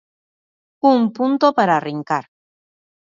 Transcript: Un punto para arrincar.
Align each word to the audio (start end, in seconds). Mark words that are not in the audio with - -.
Un 0.91 0.99
punto 1.17 1.45
para 1.57 1.73
arrincar. 1.75 2.25